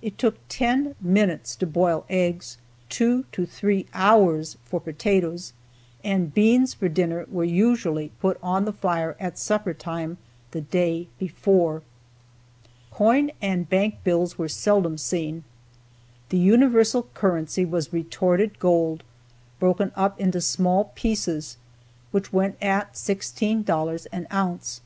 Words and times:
It 0.00 0.16
took 0.16 0.38
ten 0.48 0.94
minutes 0.98 1.54
to 1.56 1.66
boil 1.66 2.06
eggs, 2.08 2.56
two 2.88 3.26
to 3.32 3.44
three 3.44 3.84
hours 3.92 4.56
for 4.64 4.80
potatoes, 4.80 5.52
and 6.02 6.32
beans 6.32 6.72
for 6.72 6.88
dinner 6.88 7.26
were 7.30 7.44
usually 7.44 8.10
put 8.18 8.38
on 8.42 8.64
the 8.64 8.72
fire 8.72 9.14
at 9.20 9.38
supper 9.38 9.74
time 9.74 10.16
the 10.52 10.62
day 10.62 11.08
before. 11.18 11.82
Coin 12.90 13.30
and 13.42 13.68
bank 13.68 13.96
bills 14.04 14.38
were 14.38 14.48
seldom 14.48 14.96
seen. 14.96 15.44
The 16.30 16.38
universal 16.38 17.02
currency 17.12 17.66
was 17.66 17.92
retorted 17.92 18.58
gold, 18.58 19.02
broken 19.60 19.92
up 19.94 20.18
into 20.18 20.40
small 20.40 20.92
pieces, 20.94 21.58
which 22.10 22.32
went 22.32 22.56
at 22.62 22.94
$16 22.94 24.06
an 24.12 24.26
ounce. 24.32 24.80